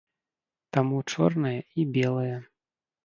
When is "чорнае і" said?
1.15-1.81